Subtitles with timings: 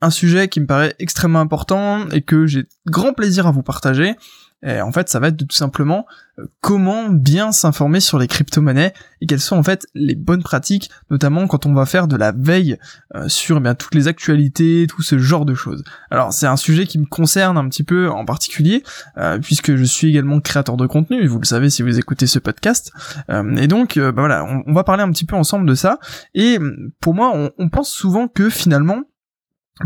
[0.00, 4.16] un sujet qui me paraît extrêmement important et que j'ai grand plaisir à vous partager,
[4.64, 6.04] et en fait, ça va être tout simplement
[6.38, 10.90] euh, comment bien s'informer sur les crypto-monnaies et quelles sont en fait les bonnes pratiques,
[11.10, 12.76] notamment quand on va faire de la veille
[13.14, 15.84] euh, sur eh bien toutes les actualités, tout ce genre de choses.
[16.10, 18.82] Alors c'est un sujet qui me concerne un petit peu en particulier
[19.16, 22.40] euh, puisque je suis également créateur de contenu, vous le savez si vous écoutez ce
[22.40, 22.92] podcast.
[23.28, 25.98] et donc bah voilà, on, va parler un petit peu ensemble de ça.
[26.34, 26.58] Et
[27.00, 29.04] pour moi, on pense souvent que finalement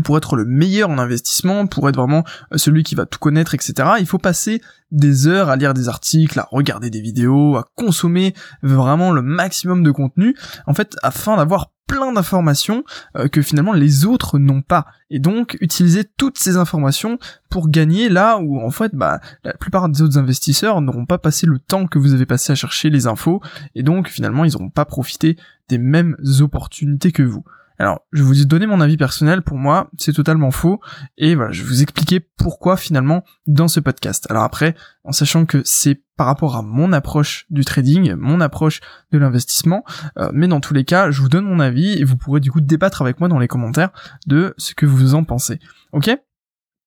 [0.03, 3.53] pour être le meilleur en investissement, pour être vraiment euh, celui qui va tout connaître,
[3.53, 4.61] etc., il faut passer
[4.91, 9.83] des heures à lire des articles, à regarder des vidéos, à consommer vraiment le maximum
[9.83, 10.35] de contenu,
[10.67, 12.83] en fait, afin d'avoir plein d'informations
[13.17, 14.85] euh, que finalement les autres n'ont pas.
[15.09, 17.19] Et donc, utiliser toutes ces informations
[17.49, 21.45] pour gagner là où, en fait, bah, la plupart des autres investisseurs n'auront pas passé
[21.45, 23.41] le temps que vous avez passé à chercher les infos,
[23.75, 25.37] et donc, finalement, ils n'auront pas profité
[25.69, 27.43] des mêmes opportunités que vous.
[27.83, 30.79] Alors, je vous donner mon avis personnel, pour moi, c'est totalement faux,
[31.17, 34.25] et voilà, je vais vous expliquer pourquoi finalement dans ce podcast.
[34.29, 38.79] Alors après, en sachant que c'est par rapport à mon approche du trading, mon approche
[39.11, 39.83] de l'investissement,
[40.17, 42.51] euh, mais dans tous les cas, je vous donne mon avis, et vous pourrez du
[42.51, 43.89] coup débattre avec moi dans les commentaires
[44.27, 45.59] de ce que vous en pensez.
[45.91, 46.09] Ok?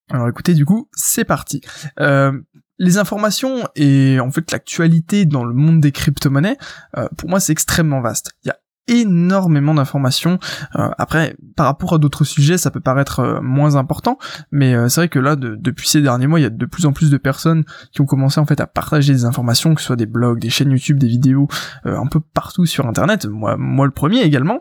[0.08, 1.60] Alors écoutez, du coup, c'est parti.
[2.00, 2.32] Euh,
[2.78, 6.56] les informations et en fait l'actualité dans le monde des crypto-monnaies,
[6.96, 8.32] euh, pour moi c'est extrêmement vaste.
[8.44, 8.56] Il y a
[8.88, 10.38] énormément d'informations.
[10.76, 14.18] Euh, après, par rapport à d'autres sujets, ça peut paraître euh, moins important,
[14.52, 16.86] mais euh, c'est vrai que là, depuis ces derniers mois, il y a de plus
[16.86, 19.88] en plus de personnes qui ont commencé en fait à partager des informations, que ce
[19.88, 21.48] soit des blogs, des chaînes YouTube, des vidéos,
[21.84, 23.26] un peu partout sur Internet.
[23.26, 24.60] Moi, moi le premier également.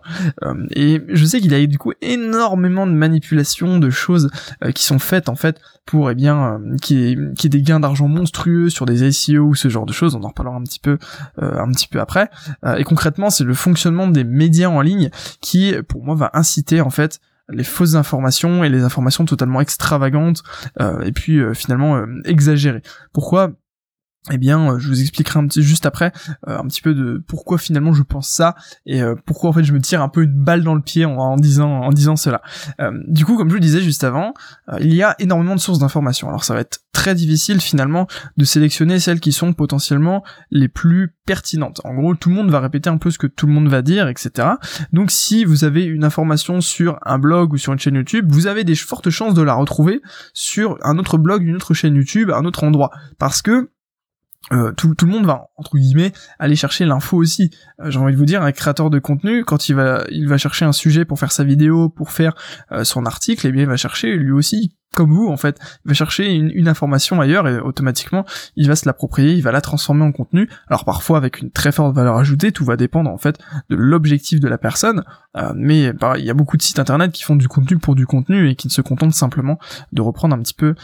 [0.72, 4.30] et je sais qu'il y a du coup énormément de manipulations, de choses
[4.74, 8.86] qui sont faites en fait pour eh bien qui qui des gains d'argent monstrueux sur
[8.86, 10.16] des SEO ou ce genre de choses.
[10.16, 10.98] On en reparlera un petit peu
[11.38, 12.30] un petit peu après.
[12.78, 15.10] et concrètement, c'est le fonctionnement des médias en ligne
[15.42, 17.20] qui, pour moi, va inciter en fait
[17.50, 20.44] les fausses informations et les informations totalement extravagantes
[20.82, 22.82] euh, et puis euh, finalement euh, exagérées.
[23.14, 23.52] Pourquoi?
[24.32, 26.12] Eh bien, euh, je vous expliquerai un petit juste après
[26.48, 28.56] euh, un petit peu de pourquoi finalement je pense ça
[28.86, 31.06] et euh, pourquoi en fait je me tire un peu une balle dans le pied
[31.06, 32.42] en, disant en disant cela.
[33.08, 34.34] du coup, comme je le disais juste avant,
[34.80, 36.28] il y a énormément de sources d'informations.
[36.28, 41.14] Alors ça va être très difficile finalement de sélectionner celles qui sont potentiellement les plus
[41.26, 41.82] pertinentes.
[41.84, 43.82] En gros, tout le monde va répéter un peu ce que tout le monde va
[43.82, 44.48] dire, etc.
[44.94, 48.48] Donc si vous avez une information sur un blog ou sur une chaîne YouTube, vous
[48.48, 50.02] avez des fortes chances de la retrouver
[50.34, 53.70] sur un autre blog, une autre chaîne YouTube, un autre endroit, parce que
[54.52, 57.50] euh, tout, tout, le monde va entre guillemets aller chercher l'info aussi.
[57.80, 60.38] Euh, j'ai envie de vous dire, un créateur de contenu, quand il va il va
[60.38, 62.36] chercher un sujet pour faire sa vidéo, pour faire
[62.72, 65.60] euh, son article, et eh bien il va chercher lui aussi, comme vous en fait,
[65.84, 68.24] il va chercher une, une, information ailleurs et automatiquement
[68.56, 70.48] il va se l'approprier, il va la transformer en contenu.
[70.68, 73.40] Alors parfois avec une très forte valeur ajoutée, tout va dépendre en fait
[73.72, 75.04] de l'objectif de la personne.
[75.56, 78.06] mais bah, il y a beaucoup de sites internet qui font du contenu pour du
[78.06, 79.58] contenu et qui ne se contentent simplement
[79.92, 80.76] de reprendre un petit peu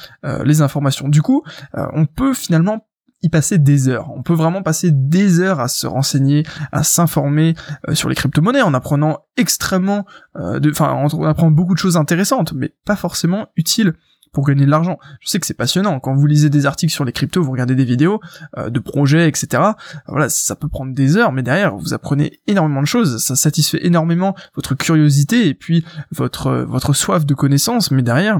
[0.44, 1.10] les informations.
[1.10, 1.44] Du coup,
[1.74, 2.88] on peut finalement
[3.24, 4.12] y passer des heures.
[4.16, 7.56] On peut vraiment passer des heures à se renseigner, à s'informer
[7.88, 10.06] euh, sur les crypto-monnaies en apprenant extrêmement,
[10.36, 13.94] euh, enfin, on apprend beaucoup de choses intéressantes, mais pas forcément utiles
[14.32, 14.98] pour gagner de l'argent.
[15.20, 16.00] Je sais que c'est passionnant.
[16.00, 18.22] Quand vous lisez des articles sur les cryptos, vous regardez des vidéos
[18.58, 19.62] euh, de projets, etc.
[20.08, 23.24] Voilà, ça peut prendre des heures, mais derrière, vous apprenez énormément de choses.
[23.24, 27.92] Ça satisfait énormément votre curiosité et puis votre votre soif de connaissances.
[27.92, 28.40] Mais derrière,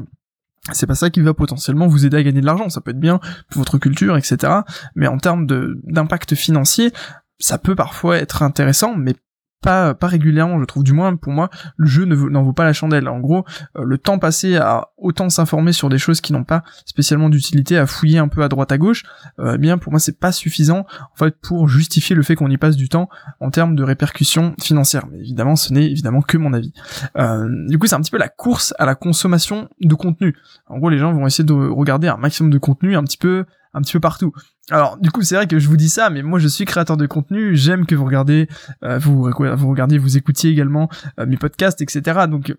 [0.72, 2.70] c'est pas ça qui va potentiellement vous aider à gagner de l'argent.
[2.70, 4.54] Ça peut être bien pour votre culture, etc.
[4.96, 6.92] Mais en termes d'impact financier,
[7.40, 9.16] ça peut parfois être intéressant, mais
[9.62, 12.64] pas pas régulièrement je trouve du moins pour moi le jeu ne n'en vaut pas
[12.64, 13.08] la chandelle.
[13.08, 13.46] En gros
[13.78, 17.78] euh, le temps passé à autant s'informer sur des choses qui n'ont pas spécialement d'utilité
[17.78, 19.04] à fouiller un peu à droite à gauche
[19.40, 22.50] euh, eh bien pour moi c'est pas suffisant en fait pour justifier le fait qu'on
[22.50, 25.06] y passe du temps en termes de répercussions financières.
[25.12, 26.74] Mais évidemment ce n'est évidemment que mon avis.
[27.18, 30.36] Euh, du coup c'est un petit peu la course à la consommation de contenu.
[30.68, 33.46] En gros les gens vont essayer de regarder un maximum de contenu un petit peu
[33.74, 34.34] un petit peu partout.
[34.70, 36.98] Alors du coup c'est vrai que je vous dis ça, mais moi je suis créateur
[36.98, 38.48] de contenu, j'aime que vous regardez,
[38.84, 40.90] euh, vous, vous regardez, vous écoutiez également
[41.20, 42.28] euh, mes podcasts, etc.
[42.30, 42.56] Donc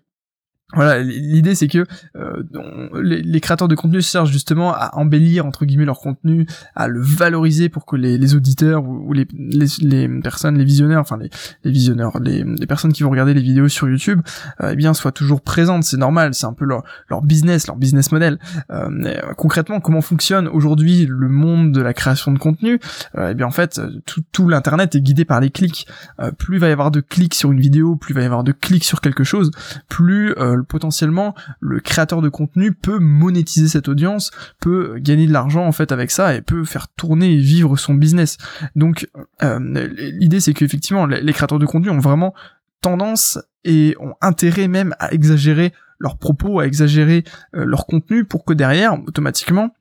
[0.75, 2.43] voilà, l'idée c'est que euh,
[3.01, 7.69] les, créateurs de contenu cherchent justement à embellir entre guillemets leur contenu, à le valoriser
[7.69, 9.25] pour que les, auditeurs ou, les,
[10.23, 14.21] personnes, les visionnaires, enfin les, visionneurs, les, personnes qui vont regarder les vidéos sur YouTube,
[14.61, 15.83] euh, eh bien soient toujours présentes.
[15.83, 16.83] C'est normal, c'est un peu leur,
[17.21, 18.39] business, leur business model.
[18.71, 22.79] Euh, concrètement, comment fonctionne aujourd'hui le monde de la création de contenu?
[23.19, 23.79] Eh bien en fait,
[24.31, 25.87] tout, l'internet est guidé par les clics.
[26.37, 28.43] plus il va y avoir de clics sur une vidéo, plus il va y avoir
[28.43, 29.51] de clics sur quelque chose,
[29.87, 35.71] plus potentiellement le créateur de contenu peut monétiser cette audience, peut gagner de l'argent en
[35.71, 38.37] fait avec ça et peut faire tourner et vivre son business.
[38.75, 39.09] Donc
[39.41, 42.33] l'idée c'est qu'effectivement les créateurs de contenu ont vraiment
[42.81, 47.23] tendance et ont intérêt même à exagérer leurs propos, à exagérer
[47.53, 49.73] leur contenu pour que derrière, automatiquement,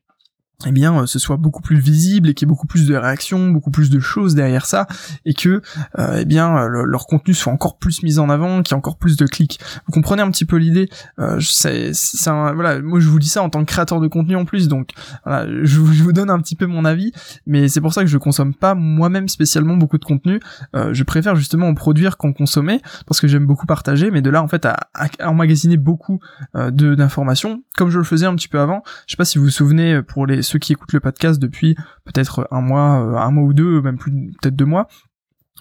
[0.67, 2.95] eh bien euh, ce soit beaucoup plus visible et qu'il y ait beaucoup plus de
[2.95, 4.87] réactions, beaucoup plus de choses derrière ça
[5.25, 5.63] et que
[5.99, 8.79] euh, eh bien euh, leur contenu soit encore plus mis en avant, qu'il y ait
[8.79, 9.61] encore plus de clics.
[9.87, 10.89] Vous comprenez un petit peu l'idée
[11.19, 11.93] euh, c'est
[12.23, 14.91] voilà, moi je vous dis ça en tant que créateur de contenu en plus donc
[15.25, 17.13] voilà, je, vous donne un petit peu mon avis
[17.47, 20.41] mais c'est pour ça que je consomme pas moi-même spécialement beaucoup de contenu.
[20.75, 24.31] Euh, je préfère justement en produire qu'en consommer parce que j'aime beaucoup partager mais de
[24.31, 26.21] là en fait à, à, emmagasiner beaucoup
[26.55, 28.83] de d'informations comme je le faisais un petit peu avant.
[29.07, 31.75] Je sais pas si vous vous souvenez pour les ceux qui écoutent le podcast depuis
[32.05, 34.89] peut-être un mois, euh, un mois ou deux, même plus peut-être deux mois,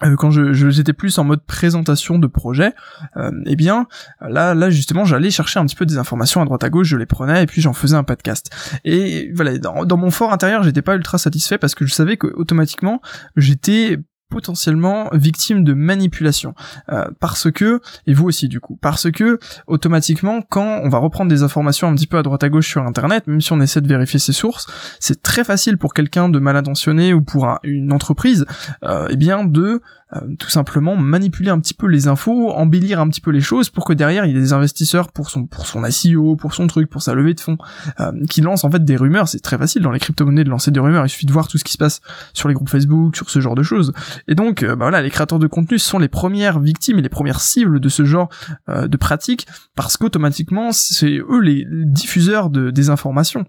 [0.02, 2.74] euh, quand je j'étais plus en mode présentation de projet,
[3.16, 3.86] euh, eh bien
[4.20, 6.96] là là justement j'allais chercher un petit peu des informations à droite à gauche, je
[6.96, 8.50] les prenais et puis j'en faisais un podcast.
[8.84, 12.16] Et voilà dans, dans mon fort intérieur j'étais pas ultra satisfait parce que je savais
[12.16, 13.00] que automatiquement
[13.36, 13.98] j'étais
[14.32, 16.54] potentiellement victime de manipulation
[16.88, 21.28] euh, parce que et vous aussi du coup parce que automatiquement quand on va reprendre
[21.28, 23.82] des informations un petit peu à droite à gauche sur internet même si on essaie
[23.82, 24.66] de vérifier ses sources
[25.00, 28.46] c'est très facile pour quelqu'un de mal intentionné ou pour une entreprise
[28.84, 29.82] euh, eh bien de
[30.14, 33.70] euh, tout simplement manipuler un petit peu les infos, embellir un petit peu les choses
[33.70, 36.66] pour que derrière il y ait des investisseurs pour son pour son SEO, pour son
[36.66, 37.56] truc, pour sa levée de fonds,
[37.98, 39.26] euh, qui lancent en fait des rumeurs.
[39.28, 41.06] C'est très facile dans les crypto-monnaies de lancer des rumeurs.
[41.06, 42.02] Il suffit de voir tout ce qui se passe
[42.34, 43.94] sur les groupes Facebook, sur ce genre de choses.
[44.28, 47.08] Et donc, euh, bah voilà, les créateurs de contenu sont les premières victimes et les
[47.08, 48.28] premières cibles de ce genre
[48.68, 53.46] de pratiques parce qu'automatiquement c'est eux les diffuseurs de des informations.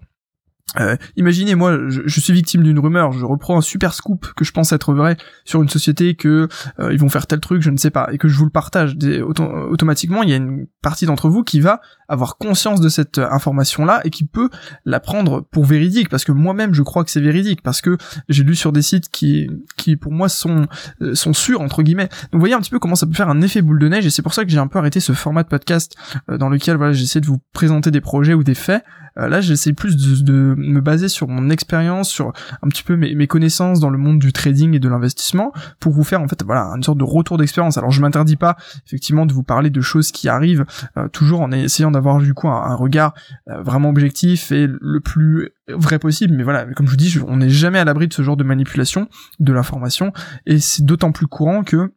[0.80, 4.50] Euh, imaginez moi, je, suis victime d'une rumeur, je reprends un super scoop que je
[4.50, 6.48] pense être vrai sur une société que
[6.80, 8.50] euh, ils vont faire tel truc, je ne sais pas, et que je vous le
[8.50, 8.96] partage.
[9.22, 14.00] automatiquement, il y a une partie d'entre vous qui va avoir conscience de cette information-là
[14.04, 14.50] et qui peut
[14.84, 17.96] la prendre pour véridique, parce que moi-même je crois que c'est véridique, parce que
[18.28, 20.66] j'ai lu sur des sites qui, qui pour moi sont
[21.02, 22.08] euh, sont sûrs entre guillemets.
[22.08, 24.06] Donc vous voyez un petit peu comment ça peut faire un effet boule de neige,
[24.06, 25.94] et c'est pour ça que j'ai un peu arrêté ce format de podcast
[26.28, 28.82] dans lequel voilà j'essaie de vous présenter des projets ou des faits.
[29.16, 32.32] Là, j'essaie plus de, de me baser sur mon expérience, sur
[32.62, 36.04] un petit peu mes, connaissances dans le monde du trading et de l'investissement pour vous
[36.04, 37.78] faire en fait voilà une sorte de retour d'expérience.
[37.78, 38.56] Alors je m'interdis pas
[38.86, 40.64] effectivement de vous parler de choses qui arrivent,
[40.96, 43.14] euh, toujours en essayant d'avoir du coup un, regard
[43.48, 46.34] euh, vraiment objectif et le plus vrai possible.
[46.34, 48.44] Mais voilà, comme je vous dis, on n'est jamais à l'abri de ce genre de
[48.44, 49.08] manipulation
[49.40, 50.12] de l'information
[50.46, 51.92] et c'est d'autant plus courant que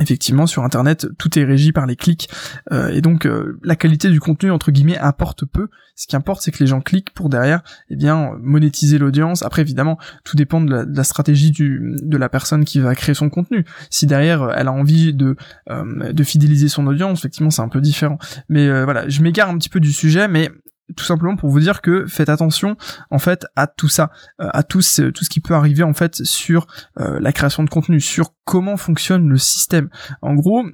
[0.00, 2.28] effectivement sur internet tout est régi par les clics.
[2.72, 5.68] Euh, et donc euh, la qualité du contenu entre guillemets importe peu.
[5.96, 9.42] Ce qui importe c'est que les gens cliquent pour derrière eh bien monétiser l'audience.
[9.42, 13.64] Après évidemment tout dépend de la, stratégie de la personne qui va créer son contenu.
[13.90, 15.36] Si derrière elle a envie de
[15.70, 18.18] euh, de fidéliser son audience effectivement c'est un peu différent.
[18.48, 20.50] Mais voilà je m'égare un petit peu du sujet mais
[20.96, 22.76] tout simplement pour vous dire que faites attention
[23.10, 24.10] en fait à tout ça,
[24.40, 26.66] euh, à tout ce, tout ce qui peut arriver en fait sur
[27.00, 29.88] euh, la création de contenu, sur comment fonctionne le système.
[30.20, 30.64] En gros,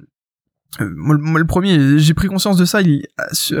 [0.81, 3.07] euh, moi, le premier, j'ai pris conscience de ça il,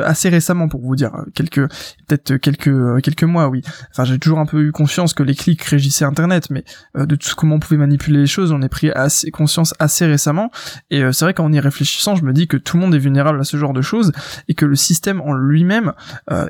[0.03, 1.67] assez récemment pour vous dire quelques
[2.07, 3.61] peut-être quelques quelques mois, oui.
[3.91, 6.63] Enfin, j'ai toujours un peu eu conscience que les clics régissaient Internet, mais
[6.97, 10.05] euh, de tout comment on pouvait manipuler les choses, on est pris assez conscience assez
[10.05, 10.51] récemment.
[10.91, 12.99] Et euh, c'est vrai qu'en y réfléchissant, je me dis que tout le monde est
[12.99, 14.11] vulnérable à ce genre de choses
[14.47, 15.93] et que le système en lui-même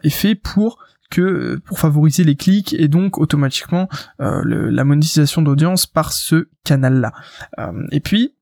[0.03, 0.79] est fait pour
[1.09, 3.87] que pour favoriser les clics et donc automatiquement
[4.19, 7.13] la monétisation d'audience par ce canal-là.
[7.91, 8.33] et puis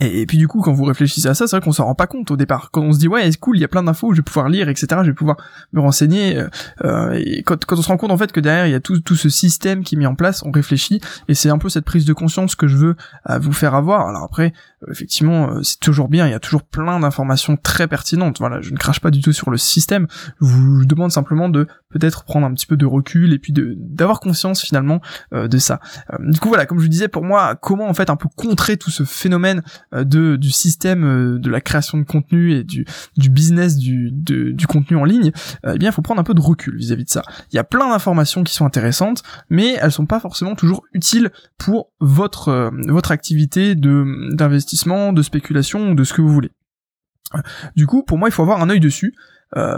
[0.00, 2.06] et, puis du coup, quand vous réfléchissez à ça, c'est vrai qu'on s'en rend pas
[2.06, 2.70] compte au départ.
[2.70, 4.50] Quand on se dit ouais, c'est cool, il y a plein d'infos, je vais pouvoir
[4.50, 4.86] lire, etc.
[5.02, 5.38] Je vais pouvoir
[5.72, 6.36] me renseigner.
[6.36, 6.48] Euh,
[6.84, 8.80] euh, et quand, quand, on se rend compte en fait que derrière il y a
[8.80, 11.00] tout, tout ce système qui est mis en place, on réfléchit.
[11.28, 12.96] Et c'est un peu cette prise de conscience que je veux
[13.30, 14.06] euh, vous faire avoir.
[14.06, 16.26] Alors après, euh, effectivement, euh, c'est toujours bien.
[16.26, 18.38] Il y a toujours plein d'informations très pertinentes.
[18.38, 20.06] Voilà, je ne crache pas du tout sur le système.
[20.42, 23.74] Je vous demande simplement de peut-être prendre un petit peu de recul et puis de
[23.78, 25.00] d'avoir conscience finalement
[25.32, 25.80] de ça.
[26.20, 28.76] du coup voilà, comme je vous disais, pour moi, comment en fait un peu contrer
[28.76, 32.86] tout ce phénomène euh, de du système euh, de la création de contenu et du
[33.16, 35.32] du business du du contenu en ligne,
[35.64, 37.22] euh, eh bien il faut prendre un peu de recul vis-à-vis de ça.
[37.52, 41.30] Il y a plein d'informations qui sont intéressantes, mais elles sont pas forcément toujours utiles
[41.58, 46.50] pour votre votre activité de d'investissement, de spéculation de ce que vous voulez.
[47.74, 49.14] Du coup, pour moi, il faut avoir un œil dessus,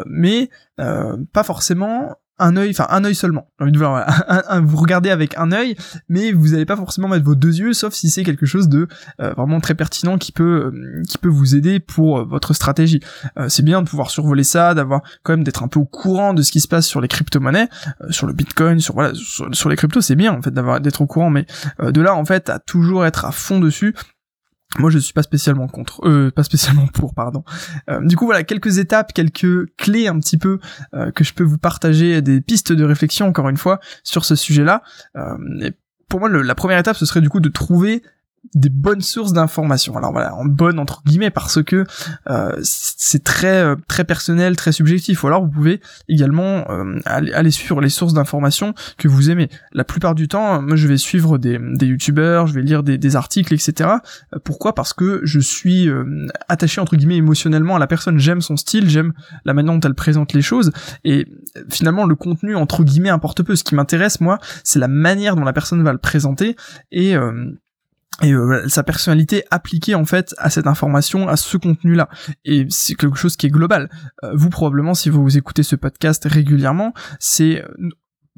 [0.07, 3.51] mais pas forcément un œil, enfin un œil seulement.
[3.61, 5.77] Vous regardez avec un œil,
[6.09, 8.89] mais vous n'allez pas forcément mettre vos deux yeux, sauf si c'est quelque chose de
[9.21, 13.01] euh, vraiment très pertinent qui peut euh, qui peut vous aider pour euh, votre stratégie.
[13.49, 16.43] c'est bien de pouvoir survoler ça, d'avoir quand même d'être un peu au courant de
[16.43, 17.69] ce qui se passe sur les crypto-monnaies,
[18.11, 21.07] sur le Bitcoin, sur voilà, sur, les cryptos, c'est bien en fait d'avoir d'être au
[21.07, 21.47] courant, mais
[21.81, 23.95] de là en fait à toujours être à fond dessus,
[24.77, 27.43] moi, je suis pas spécialement contre, euh, pas spécialement pour, pardon.
[27.89, 30.59] Euh, du coup, voilà quelques étapes, quelques clés un petit peu
[30.95, 34.37] euh, que je peux vous partager, des pistes de réflexion encore une fois sur ce
[34.37, 34.83] sujet-là.
[35.17, 35.71] Euh,
[36.09, 38.03] pour moi, la première étape, ce serait du coup de trouver
[38.55, 39.97] des bonnes sources d'informations.
[39.97, 41.85] Alors voilà, en bonne entre guillemets parce que
[42.31, 45.23] euh, c'est très euh, très personnel, très subjectif.
[45.23, 49.49] Ou alors vous pouvez également euh, aller, aller, suivre les sources d'informations que vous aimez.
[49.73, 52.97] La plupart du temps, moi je vais suivre des, des youtubeurs, je vais lire des,
[52.97, 53.91] des articles, etc.
[54.45, 54.75] Pourquoi?
[54.75, 55.89] Parce que je suis
[56.49, 58.19] attaché entre guillemets émotionnellement à la personne.
[58.19, 59.13] J'aime son style, j'aime
[59.45, 60.73] la manière dont elle présente les choses.
[61.05, 61.27] Et
[61.69, 63.57] finalement, le contenu entre guillemets importe peu.
[63.57, 66.57] Ce qui m'intéresse moi, c'est la manière dont la personne va le présenter
[66.93, 67.15] et
[68.23, 72.09] et euh, sa personnalité appliquée en fait à cette information, à ce contenu-là.
[72.45, 73.89] Et c'est quelque chose qui est global.
[74.25, 77.65] Euh, vous probablement, si vous écoutez ce podcast régulièrement, c'est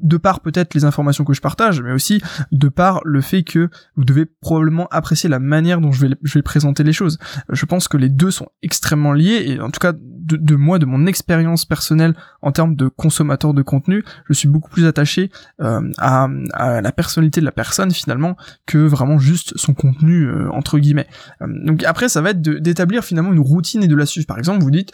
[0.01, 3.69] de par peut-être les informations que je partage, mais aussi de par le fait que
[3.95, 7.17] vous devez probablement apprécier la manière dont je vais, je vais présenter les choses.
[7.49, 10.85] Je pense que les deux sont extrêmement liés, et en tout cas de, moi, de
[10.85, 15.31] mon expérience personnelle en termes de consommateur de contenu, je suis beaucoup plus attaché
[15.61, 20.49] euh, à, à, la personnalité de la personne finalement que vraiment juste son contenu euh,
[20.51, 21.07] entre guillemets.
[21.41, 24.27] Euh, donc après, ça va être d'établir finalement une routine et de la suivre.
[24.27, 24.91] Par exemple, vous dites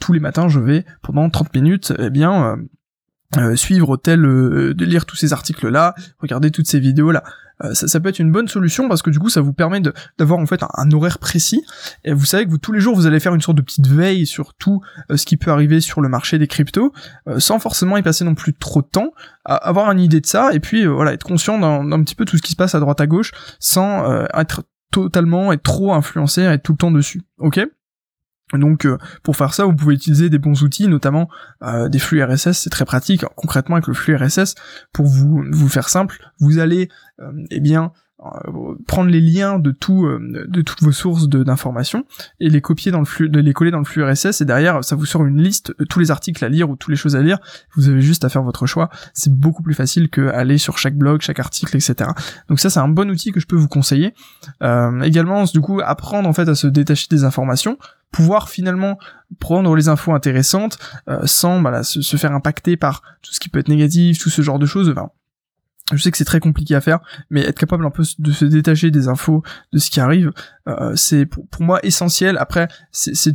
[0.00, 2.56] tous les matins je vais pendant 30 minutes, eh bien
[3.38, 7.22] euh, suivre tel, euh, de lire tous ces articles là, regarder toutes ces vidéos là.
[7.64, 9.80] Euh, ça, ça, peut être une bonne solution parce que du coup ça vous permet
[10.18, 11.62] d'avoir en fait un, horaire précis
[12.04, 13.86] et vous savez que vous tous les jours vous allez faire une sorte de petite
[13.86, 14.82] veille sur tout
[15.14, 16.92] ce qui peut arriver sur le marché des cryptos
[17.38, 19.12] sans forcément y passer non plus trop de temps,
[19.44, 22.36] à avoir une idée de ça et puis voilà être conscient d'un petit peu tout
[22.36, 26.62] ce qui se passe à droite à gauche sans être totalement être trop influencé, être
[26.62, 27.22] tout le temps dessus.
[27.38, 27.60] Ok?
[28.58, 31.28] Donc euh, pour faire ça, vous pouvez utiliser des bons outils, notamment
[31.62, 33.24] euh, des flux RSS, c'est très pratique.
[33.36, 34.54] concrètement avec le flux RSS,
[34.92, 36.88] pour vous vous faire simple, vous allez
[37.20, 37.92] euh, eh bien
[38.86, 42.04] prendre les liens de tout de toutes vos sources d'informations
[42.40, 44.84] et les copier dans le flux de les coller dans le flux RSS et derrière
[44.84, 47.16] ça vous sort une liste de tous les articles à lire ou toutes les choses
[47.16, 47.38] à lire.
[47.74, 48.90] Vous avez juste à faire votre choix.
[49.12, 52.10] C'est beaucoup plus facile que aller sur chaque blog chaque article etc
[52.48, 54.14] donc ça c'est un bon outil que je peux vous conseiller.
[54.60, 57.78] Également du coup apprendre en fait à se détacher des informations
[58.12, 58.98] pouvoir finalement
[59.40, 63.58] prendre les infos intéressantes euh, sans voilà, se, faire impacter par tout ce qui peut
[63.58, 64.94] être négatif, tout ce genre de choses.
[65.92, 68.44] Je sais que c'est très compliqué à faire, mais être capable un peu de se
[68.44, 70.32] détacher des infos, de ce qui arrive,
[70.68, 72.38] euh, c'est pour, moi essentiel.
[72.38, 73.32] Après, c'est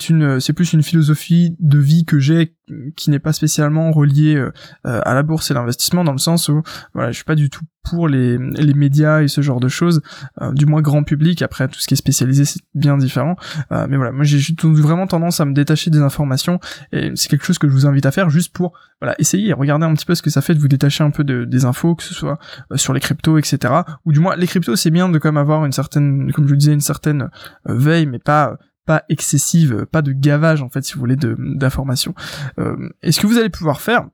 [0.56, 2.56] plus une philosophie de vie que j'ai
[2.96, 4.52] qui n'est pas spécialement reliée euh,
[4.84, 6.62] à la bourse et l'investissement dans le sens où
[6.94, 10.02] voilà, je suis pas du tout pour les, les médias et ce genre de choses,
[10.42, 11.42] euh, du moins grand public.
[11.42, 13.36] Après, tout ce qui est spécialisé, c'est bien différent.
[13.72, 16.60] mais voilà, moi j'ai vraiment tendance à me détacher des informations
[16.92, 19.54] et c'est quelque chose que je vous invite à faire juste pour voilà essayer et
[19.54, 21.66] regarder un petit peu ce que ça fait de vous détacher un peu de, des
[21.66, 22.40] infos, que ce soit
[22.76, 23.74] sur les cryptos, etc.
[24.06, 26.58] Ou du moins les cryptos, c'est bien de même avoir une certaine, comme je vous
[26.58, 27.30] disais, une certaine
[27.70, 32.16] euh, veille, mais pas pas excessive, pas de gavage en fait, si vous voulez, d'informations.
[32.58, 34.08] Euh, et ce que vous allez pouvoir faire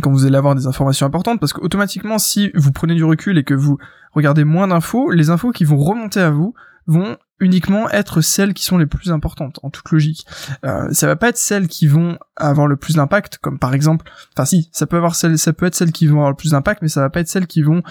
[0.00, 3.44] quand vous allez avoir des informations importantes, parce qu'automatiquement, si vous prenez du recul et
[3.44, 3.78] que vous
[4.12, 6.54] regardez moins d'infos, les infos qui vont remonter à vous
[6.86, 10.26] vont uniquement être celles qui sont les plus importantes, en toute logique.
[10.64, 14.10] Euh, ça va pas être celles qui vont avoir le plus d'impact, comme par exemple,
[14.34, 16.50] enfin si, ça peut avoir celles, ça peut être celles qui vont avoir le plus
[16.52, 17.82] d'impact, mais ça va pas être celles qui vont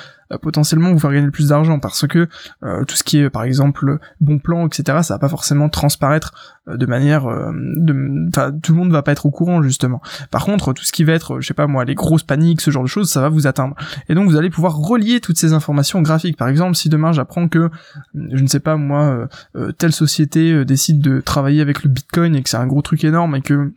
[0.41, 2.27] potentiellement vous faire gagner le plus d'argent, parce que
[2.63, 6.55] euh, tout ce qui est, par exemple, bon plan, etc., ça va pas forcément transparaître
[6.67, 8.29] de manière, de,
[8.62, 10.01] tout le monde va pas être au courant justement.
[10.31, 12.72] Par contre, tout ce qui va être, je sais pas moi, les grosses paniques, ce
[12.72, 13.75] genre de choses, ça va vous atteindre.
[14.10, 16.38] Et donc vous allez pouvoir relier toutes ces informations graphiques.
[16.38, 17.69] Par exemple, si demain j'apprends que,
[18.13, 22.36] je ne sais pas moi, euh, telle société euh, décide de travailler avec le Bitcoin
[22.36, 23.72] et que c'est un gros truc énorme et que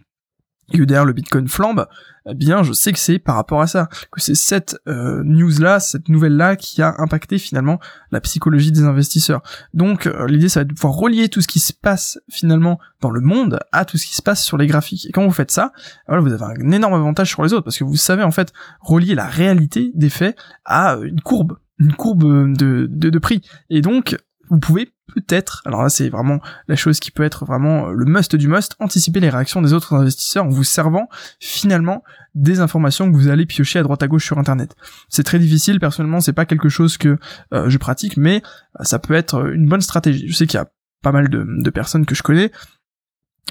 [0.72, 1.86] et derrière le Bitcoin flambe,
[2.28, 5.80] eh bien je sais que c'est par rapport à ça, que c'est cette euh, news-là,
[5.80, 9.42] cette nouvelle-là qui a impacté finalement la psychologie des investisseurs.
[9.74, 13.10] Donc l'idée ça va être de pouvoir relier tout ce qui se passe finalement dans
[13.10, 15.06] le monde à tout ce qui se passe sur les graphiques.
[15.06, 15.72] Et quand vous faites ça,
[16.06, 18.52] voilà, vous avez un énorme avantage sur les autres, parce que vous savez en fait
[18.80, 23.40] relier la réalité des faits à une courbe, une courbe de, de, de prix.
[23.70, 24.16] Et donc
[24.50, 28.36] vous pouvez peut-être, alors là c'est vraiment la chose qui peut être vraiment le must
[28.36, 31.08] du must, anticiper les réactions des autres investisseurs en vous servant
[31.40, 32.02] finalement
[32.34, 34.74] des informations que vous allez piocher à droite à gauche sur internet.
[35.08, 37.18] C'est très difficile, personnellement c'est pas quelque chose que
[37.52, 38.42] euh, je pratique, mais
[38.78, 40.28] euh, ça peut être une bonne stratégie.
[40.28, 40.68] Je sais qu'il y a
[41.02, 42.52] pas mal de personnes que je connais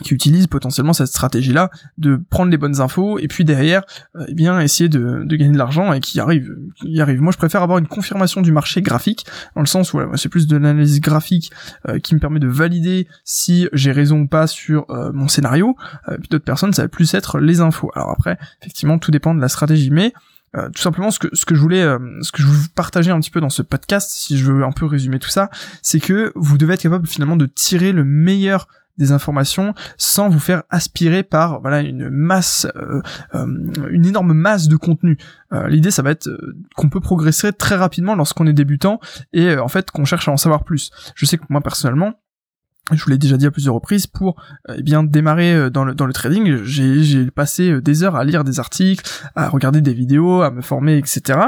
[0.02, 3.84] qui utilisent potentiellement cette stratégie-là de prendre les bonnes infos et puis derrière,
[4.16, 7.22] euh, eh bien essayer de, de gagner de l'argent et qui arrive, qui arrive.
[7.22, 9.26] Moi, je préfère avoir une confirmation du marché graphique
[9.56, 11.52] dans le sens où c'est plus de l'analyse graphique
[11.88, 15.76] euh, qui me permet de valider si j'ai raison ou pas sur euh, mon scénario.
[16.08, 17.92] puis d'autres personnes, ça va plus être les infos.
[17.96, 20.14] Alors après, effectivement, tout dépend de la stratégie, mais
[20.58, 23.12] euh, tout simplement ce que ce que je voulais euh, ce que je vous partager
[23.12, 25.52] un petit peu dans ce podcast, si je veux un peu résumer tout ça,
[25.84, 28.68] c'est que vous devez être capable finalement de tirer le meilleur
[29.00, 33.02] des informations sans vous faire aspirer par voilà une masse euh,
[33.90, 35.18] une énorme masse de contenu.
[35.68, 36.30] L'idée ça va être
[36.76, 39.00] qu'on peut progresser très rapidement lorsqu'on est débutant
[39.34, 40.92] et en fait qu'on cherche à en savoir plus.
[41.16, 42.14] Je sais que moi personnellement
[42.92, 45.84] je vous l'ai déjà dit à plusieurs reprises, pour euh, eh bien démarrer euh, dans
[45.84, 49.04] le, dans le trading, j'ai passé euh, des heures à lire des articles,
[49.36, 51.40] à regarder des vidéos, à me former, etc.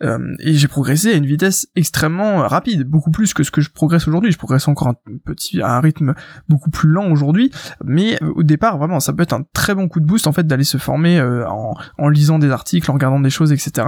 [0.00, 4.08] et j'ai progressé à une vitesse extrêmement rapide, beaucoup plus que ce que je progresse
[4.08, 4.32] aujourd'hui.
[4.32, 6.14] Je progresse encore un petit, à un rythme
[6.48, 7.50] beaucoup plus lent aujourd'hui,
[7.84, 10.46] mais au départ, vraiment, ça peut être un très bon coup de boost en fait
[10.46, 13.86] d'aller se former en, en lisant des articles, en regardant des choses, etc.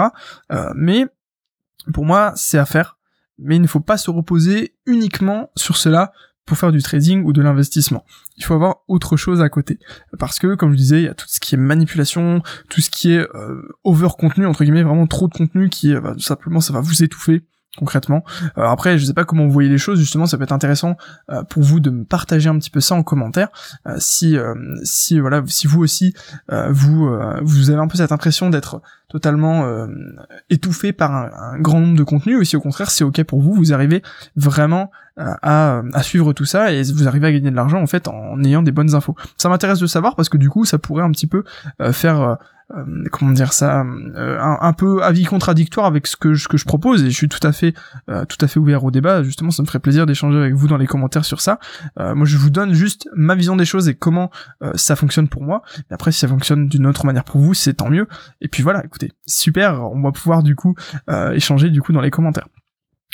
[0.74, 1.06] mais
[1.92, 2.98] pour moi, c'est à faire,
[3.38, 6.12] mais il ne faut pas se reposer uniquement sur cela
[6.46, 8.04] pour faire du trading ou de l'investissement.
[8.36, 9.78] Il faut avoir autre chose à côté.
[10.18, 12.90] Parce que, comme je disais, il y a tout ce qui est manipulation, tout ce
[12.90, 16.72] qui est euh, over contenu, entre guillemets, vraiment trop de contenu qui, euh, simplement, ça
[16.72, 17.44] va vous étouffer
[17.78, 18.22] concrètement.
[18.58, 20.96] Euh, après, je sais pas comment vous voyez les choses, justement, ça peut être intéressant
[21.30, 23.48] euh, pour vous de me partager un petit peu ça en commentaire.
[23.86, 24.36] Euh, si
[24.82, 26.14] si voilà, si vous aussi
[26.70, 27.10] vous
[27.42, 29.66] vous avez un peu cette impression d'être totalement
[30.50, 33.54] étouffé par un, grand nombre de contenus, ou si au contraire c'est ok pour vous,
[33.54, 34.02] vous arrivez
[34.36, 38.08] vraiment à, à suivre tout ça et vous arrivez à gagner de l'argent en fait
[38.08, 39.14] en ayant des bonnes infos.
[39.36, 41.44] Ça m'intéresse de savoir parce que du coup ça pourrait un petit peu
[41.92, 42.38] faire
[42.76, 43.84] euh, comment dire ça
[44.16, 47.28] euh, un, peu avis contradictoire avec ce que je, que je propose et je suis
[47.28, 47.74] tout à fait
[48.08, 49.22] euh, tout à fait ouvert au débat.
[49.22, 51.58] Justement ça me ferait plaisir d'échanger avec vous dans les commentaires sur ça.
[51.98, 54.30] Moi je vous donne juste ma vision des choses et comment
[54.74, 55.62] ça fonctionne pour moi.
[55.90, 58.06] Et après si ça fonctionne d'une autre manière pour vous c'est tant mieux.
[58.40, 60.74] Et puis voilà écoutez super on va pouvoir du coup
[61.32, 62.46] échanger du coup dans les commentaires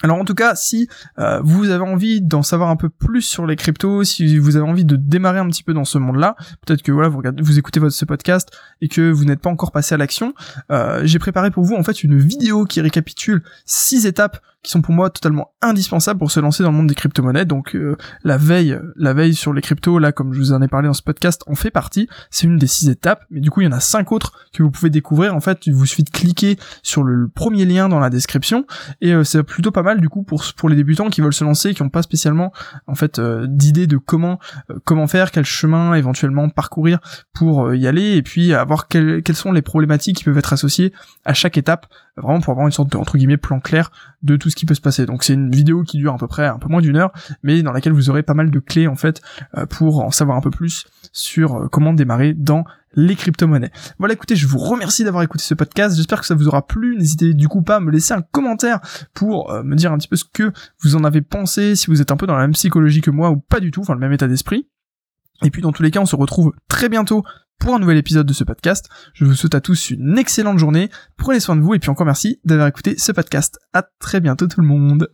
[0.03, 0.89] alors en tout cas, si
[1.19, 4.65] euh, vous avez envie d'en savoir un peu plus sur les cryptos, si vous avez
[4.65, 7.59] envie de démarrer un petit peu dans ce monde-là, peut-être que voilà, vous regardez, vous
[7.59, 8.49] écoutez votre ce podcast
[8.81, 10.35] et que vous n'êtes pas encore passé à l'action,
[10.71, 14.83] euh, j'ai préparé pour vous en fait une vidéo qui récapitule six étapes qui sont
[14.83, 17.45] pour moi totalement indispensables pour se lancer dans le monde des crypto-monnaies.
[17.45, 20.69] Donc euh, la veille, la veille sur les cryptos, là comme je vous en ai
[20.69, 22.09] parlé dans ce podcast, en fait partie.
[22.31, 24.63] C'est une des six étapes, mais du coup il y en a cinq autres que
[24.63, 25.35] vous pouvez découvrir.
[25.35, 28.67] En fait, il vous suffit de cliquer sur le premier lien dans la description
[29.01, 31.45] et euh, c'est plutôt pas mal du coup pour pour les débutants qui veulent se
[31.45, 32.53] lancer, qui n'ont pas spécialement
[32.87, 34.39] en fait euh, d'idée de comment
[34.85, 36.99] comment faire, quel chemin éventuellement parcourir
[37.33, 40.93] pour y aller et puis avoir quelles quelles sont les problématiques qui peuvent être associées
[41.25, 41.87] à chaque étape
[42.21, 43.91] vraiment pour avoir une sorte de entre guillemets plan clair
[44.23, 45.07] de tout ce qui peut se passer.
[45.07, 47.63] Donc c'est une vidéo qui dure à peu près un peu moins d'une heure, mais
[47.63, 49.21] dans laquelle vous aurez pas mal de clés en fait
[49.57, 53.71] euh, pour en savoir un peu plus sur euh, comment démarrer dans les crypto-monnaies.
[53.99, 55.97] Voilà, écoutez, je vous remercie d'avoir écouté ce podcast.
[55.97, 56.97] J'espère que ça vous aura plu.
[56.97, 58.81] N'hésitez du coup pas à me laisser un commentaire
[59.15, 60.53] pour euh, me dire un petit peu ce que
[60.83, 63.31] vous en avez pensé, si vous êtes un peu dans la même psychologie que moi
[63.31, 64.67] ou pas du tout, enfin le même état d'esprit.
[65.45, 67.25] Et puis dans tous les cas, on se retrouve très bientôt
[67.59, 68.89] pour un nouvel épisode de ce podcast.
[69.15, 70.91] Je vous souhaite à tous une excellente journée.
[71.17, 73.59] Prenez soin de vous et puis encore merci d'avoir écouté ce podcast.
[73.73, 75.09] À très bientôt tout le monde.